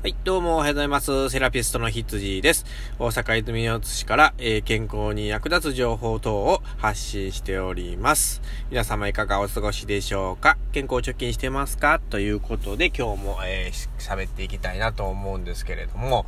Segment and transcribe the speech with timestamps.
[0.00, 1.28] はい、どうもおはようございます。
[1.28, 2.64] セラピストのひつじです。
[3.00, 8.40] 大阪泉大津市から、えー、健康に役立つ情報等を発信しております。
[8.70, 10.56] 皆様いかがお過ごしでしょうか？
[10.70, 12.00] 健康貯金してますか？
[12.10, 16.26] ということで今日も、えー、喋っていきたいなと思うんですけれども、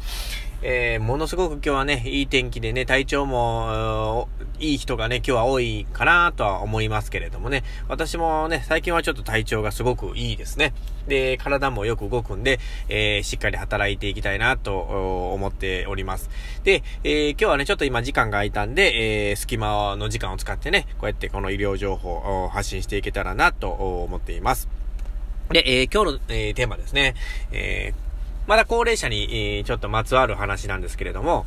[0.62, 10.74] えー、ものすごく今日はね、いい天気でね、体調も、いい人がね、今日は多いかなとは思いますけれどもね、私もね、最近はちょっと体調がすごくいいですね。
[11.08, 14.78] で、体もよく動くんで、えー、しっかり働いていきたいなと
[15.32, 16.28] 思っております。
[16.62, 24.68] で、えー、今日はね、ちょっと今時間が空いたんで、えー、隙間の時間を使ってね、こうやってこの医療情報を発信していけたらなと思っています。
[25.48, 27.14] で、えー、今日の、えー、テーマですね。
[27.50, 28.09] えー
[28.50, 31.46] まだ高齢者に、ちょっとまつわる話なんですけれども、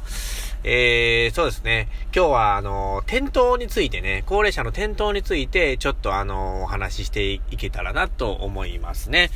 [0.63, 1.89] えー、そうですね。
[2.15, 9.31] 今日は、あの、転倒についてね、高齢者の転倒について、ちょっとあの、お話ししていけたらなと思いますね。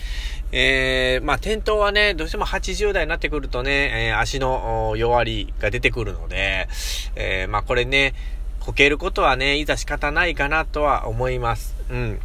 [0.54, 6.70] えー、まあ、転倒はね、どうしても80代になってくるとね、えー、足の弱りが出てくるので、
[7.18, 8.14] えー、まあ、これね、
[8.62, 11.76] こけることはね、いざ仕方ないかなとは思います。
[11.90, 12.20] うん。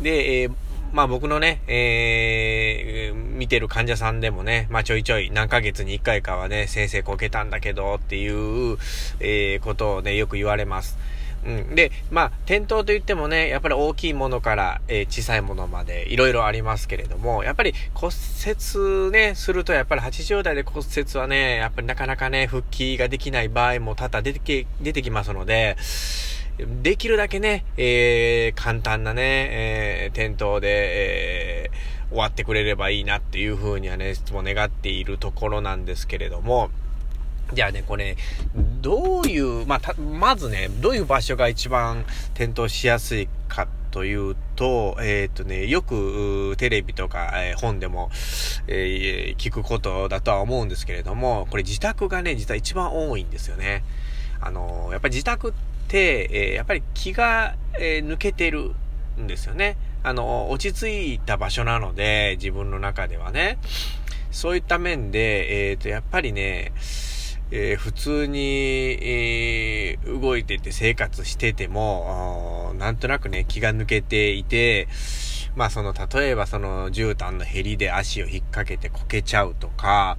[0.00, 0.52] で、えー
[0.92, 8.78] まあ僕のね、えー、見てる患者さんでもね、まあちょいちょい何ヶ月に一回かはね、先生こけたんだけどっていう、
[9.20, 10.98] えー、ことをね、よく言われます。
[11.46, 11.74] うん。
[11.74, 18.12] で、まあ、転倒と言ってもね、やっぱり大きいものから、えー、小さいものまでいろいろありますけれども、やっぱり骨
[18.46, 25.76] 折ね、するとやっぱり80代で骨折はね、やっぱりなかなかね、復帰ができない場合も多々出てき、出てきますので、
[26.58, 36.70] できるだけね、えー、簡単なね、えー、転倒で、えー、終わってくれればいいなっていうふうにはね、いつも願っているところなんですけれども、
[37.52, 38.16] じゃあね、これ、
[38.82, 48.10] どういう、まあ、まずね、どういう場所が一番転倒しやすいかというと、えっ、ー、とね、よくテレビとか、えー、本でも、
[48.66, 53.84] えー、聞くことだとは思うんですけれども、これ自宅がね、実は一番多いんですよね。
[54.40, 58.74] あのやっぱり自宅って、てえやっぱり気が、え抜けてる
[59.18, 59.76] んですよね。
[60.02, 63.58] あの、落ち着いた場所なので、自分の中ではね。
[64.30, 66.72] そういった面で、えっ、と、やっぱりね、
[67.50, 74.86] えー、普通に、えー、動いてて生活してても、なんとなくね、気が抜けていて、
[75.56, 80.18] まあその、例えばその絨毯のヘリで足を引っ掛けてこけちゃうとか、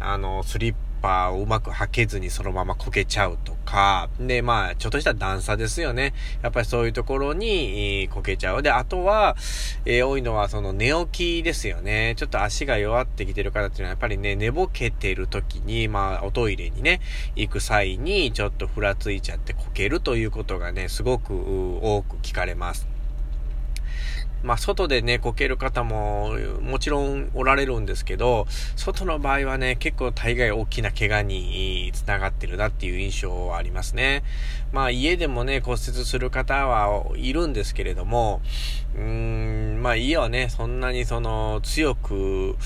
[0.00, 6.14] あの、スリッパーをうまく履けずにそのままこけちゃうとか、で、まあ、ちょっとした段差ですよね。
[6.40, 8.62] やっぱりそういうところに、えーこけちゃう。
[8.62, 9.36] で、あとは、
[9.84, 12.14] えー、多いのはその寝起きですよね。
[12.16, 17.02] ちょっと足が弱ってきてる方っていうのは、やっぱりね、寝ぼけてる時に、まあ、おトイレにね、
[17.36, 21.34] 行く際に、ちょっとふらついちゃってこけるということがね、すごく
[21.82, 22.93] 多く聞かれます。
[24.44, 28.46] まあ、外でね、こける方も、もちろんおられるんですけど、
[28.76, 34.22] 外の場合はね、結構大概大きな怪我につながってるなっていう印象はありますね。
[34.70, 38.42] まあ、家でもね、骨折する方はいるんですけれども、
[38.94, 42.56] うーん、まあ、家はね、そんなにその、強く、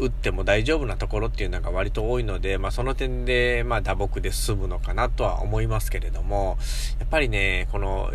[0.00, 6.56] 打っても大丈夫なところっていうのが割と多いので、まあその点で、まあ打撲で済むのかなとは思いますけれども、
[6.98, 8.10] やっぱりね、この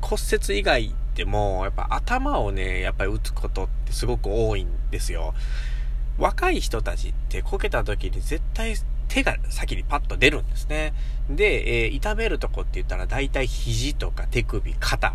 [0.00, 5.34] 骨折以外でも、やっぱ頭をね、やっぱり打つことってすごく多いんですよ。
[6.16, 8.74] 若い人たちってこけた時に絶対
[9.08, 10.94] 手が先にパッと出るんですね。
[11.28, 15.14] で、えー、痛めるとこって言ったら大体肘とか手首、肩、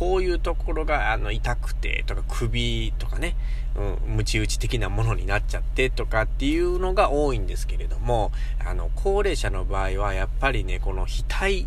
[0.00, 3.36] こういうところが、あの、痛くて、とか、首とかね、
[3.76, 8.32] うん、ムチ打ち的なものになっちゃってとかっていうのが多いんですけれども、
[8.64, 11.66] あの、高齢者の場合は、やっぱりね、この額、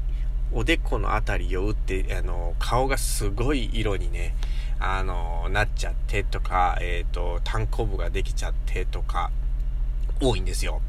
[0.51, 4.33] おでこのあたりを打って、あの、顔がすごい色にね、
[4.79, 9.29] あの、なっちゃってとか、えっ、ー、と、単行部ができちゃってとか、
[10.19, 10.81] 多いんですよ。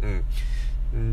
[0.00, 0.24] うん。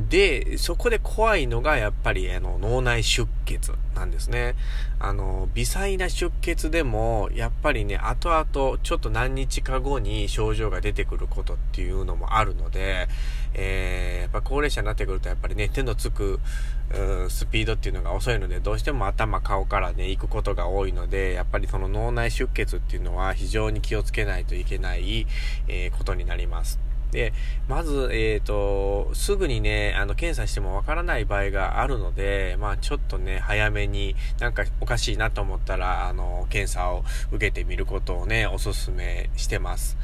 [0.09, 4.55] で、そこで怖いのがやっぱりあの脳内出血なんですね。
[4.99, 13.07] あの、微細な出血でもやっぱりね、後々ちょっと何日か後に症状が出てくることっていうのもあるので、
[13.55, 16.39] えー、やっぱ高齢者になってくるとやっぱりね、手のつく、
[17.29, 25.25] スピードっていうのが遅いので、どうしても頭、顔からね、行くことが多いので、やっぱりその脳内出血っていうのは非常に気をつけないといけない、
[25.67, 26.90] えー、ことになります。
[27.11, 27.33] で、
[27.67, 39.97] まず、えっ、ー、と、すぐにね、あの、検査してもわからない場合があるので、まあ、ちょっとね、早めになんかおかしいなと思ったら、あの、検査を受けてみることをね、おすすめしてます。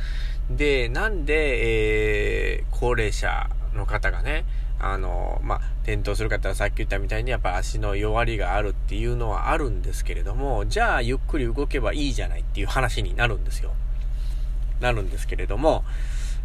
[0.50, 4.46] で、なんで、えー、高齢者の方がね、
[4.80, 13.74] あの、まあ、転倒する方はさっき言ったみたいにやっぱ足の弱りがあるっていうのはあるんですけれども、じゃあゆっくり動けばいいじゃないっていう話になるんですよ。
[14.80, 15.84] なるんですけれども、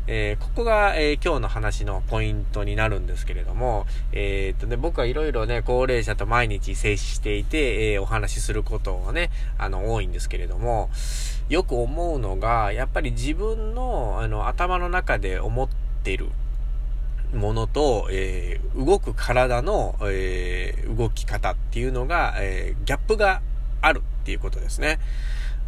[0.08, 10.90] えー、ここが、えー、今日の話のポイントになるんですけれども、えー、っとね、僕はいろいろね、高齢者と毎日接していて、えお話しすることがね、あの、多いんですけれども、
[11.48, 15.68] よく思うのが、やっぱり自分の、あの、頭の中で思っ
[16.02, 16.30] てる
[17.32, 23.40] ものと、え動く体の、え動き方っていうのが、えギャップが
[23.80, 24.98] あるっていうことですね。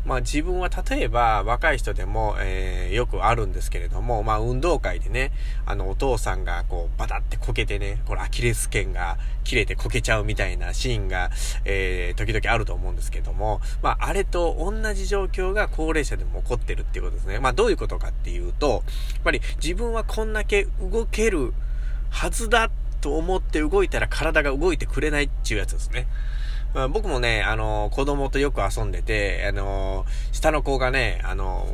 [0.05, 5.33] まあ自分は例えば若い人でも、えー、よくあるんですけれども、まあ運動会でね、
[5.67, 11.31] あのお父さんがこうバタってこけてね、これアキレス腱が切れてこけちゃうみたいなシーンが、
[11.65, 17.39] えー、時々あると思うんですけども、まああれと同じ状況が高齢者でも起こってるっていうことですね。
[17.39, 21.55] まあどういうことかっていうと、やっぱり自分はこんだけ動ける
[22.11, 26.07] はずだと思って動いたら体が動いてくれないっていうやつですね。
[26.75, 31.69] まあ、僕もね、あの、子供とよく遊んでて、あの、下の子がね、あの、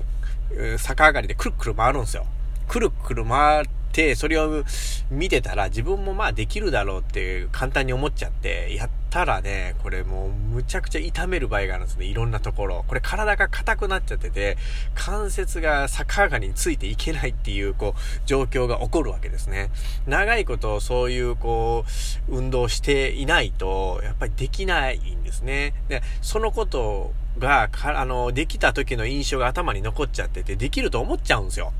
[0.78, 2.26] 逆上がりでくるくる回るんですよ。
[2.68, 4.62] くるくる回って、それを
[5.10, 12.06] 見てたら自分もまあできるだろうって簡単に思っちゃって、やったらね、これもうむちゃくちゃ痛める場合があるんですね。
[12.06, 12.84] いろんなところ。
[12.86, 14.56] これ体が硬くなっちゃってて、
[14.94, 19.70] 関節が逆上がりについていけないっていう、こう、状況が起こるわけですね。
[20.06, 21.84] 長いことそういう、こ
[22.28, 25.74] う、運動していないと、やっぱりできないんですね。
[25.88, 31.72] で、そのことが、あの、できた時の印象が頭に残っちゃってて、できると思っちゃうんですよ。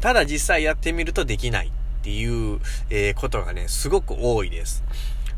[0.00, 1.66] ただ実際やってみるとできない
[2.00, 4.82] っていう、えー、ことがね、すごく多いです。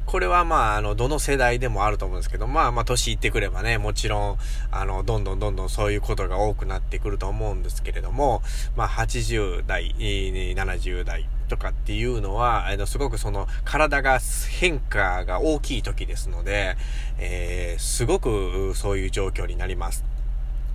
[0.07, 4.39] これはまあ、あの、どの世代でもあると思うんですけど、まあまあ、年いってくればね、もちろん、
[4.71, 8.43] あの、どんどんどんどんそういうことが多くなってくると思うんですけれども、
[8.77, 14.19] まあ、80代、70代とかっていうのは、あの、すごくその、体が
[14.51, 16.77] 変化が大きい時ですので、
[17.19, 20.12] えー、すごくそういう状況になります。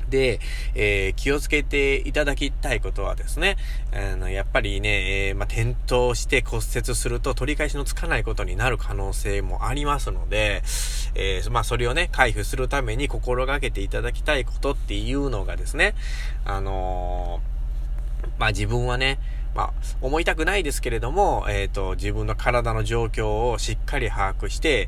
[0.10, 0.40] で、
[0.76, 3.58] えー、気をつけていただきたいことはですね、
[3.92, 10.64] あの、やっぱりね、えー、まあ、転倒して骨折すると取り返しのつかないことになる可能性もありますので、
[11.16, 15.96] えー、まあ、それをね、回避するために心がけていただきたいことっていうのがですね、
[16.46, 17.42] あの
[18.40, 19.20] まあ、自分はね、
[19.56, 24.88] まあ、思いたくないですけれども、えっ、と、自分の体の状況をしっかり把握して、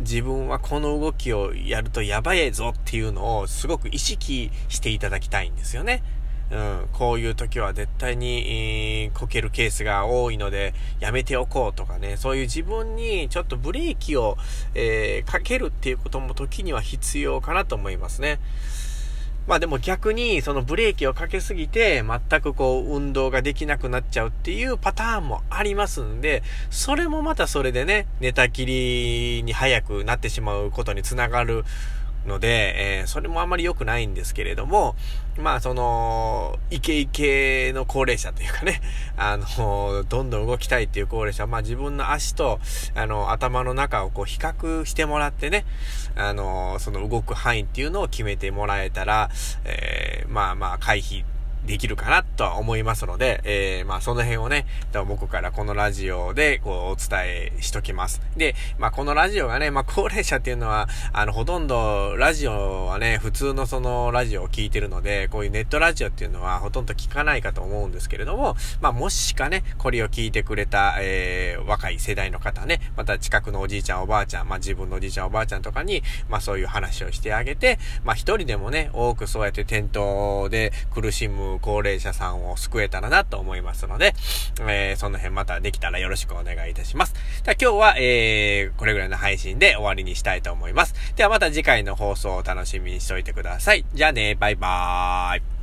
[0.00, 6.02] 自分はこの動きをやるとやばいぞっていうのをすごく意識していただきたいんですよね。
[6.50, 14.38] うん、こういう時は絶対に、えー、こけるケースが多いので、やめておこうとかね、そういう自分にちょっとブレーキを、
[14.74, 18.40] えー、かけるっていうことも時には必要かなと思いますね。
[19.48, 31.64] まあでも逆にそのブレーキをかけすぎて全くこう運動ができなくなっちゃうっていうパターンもありますんで、それもまたそれでね、寝たきりに早くなってしまうことにつながる
[32.26, 34.96] ので、えー、それもあまり良くないんですけれども、
[35.38, 38.80] まあその、イケイケの高齢者というかね、
[39.16, 42.60] あの、どんどん動きたいっていう高齢者、まあ自分の足と、
[42.94, 45.64] あの、頭の中をこう比較してもらってね、
[46.16, 49.30] あの、その動く範囲っていうのを決めてもらえたら、
[49.64, 51.24] えー、まあまあ回避
[51.66, 54.66] できるかなとは思いますので、えー、まあその辺をね、
[55.06, 58.22] 僕からこのラジオでこうお伝えしときます。
[58.36, 84.14] で、まあこのラジオがね、まあ高齢者っていうのは、あのほとんどラジオはね、普通のそのラジオを聞いてるので、こういうネットラジオっていうのはほとんど聞かないかと思うんですけれども、まあもしかね、これを聞いてくれた、えー、若い世代の方ね、また近くのおじいちゃんおばあちゃん、まあ自分のおじいちゃんおばあちゃんとかに、まあそういう話をしてあげて、まあ一人でもね、多くそうやって転倒で苦しむ高齢者さんを救えたらなと思いますので、
[84.60, 87.14] えー、その辺またできたらよろしくお願いいたします。
[87.44, 90.94] では今日は、えー、これぐらいの配信で終わりにしたいと思います。
[91.16, 93.84] ではまた次回の放送を楽しみにしておいてください。
[93.94, 95.57] じゃあね、バイバーイ。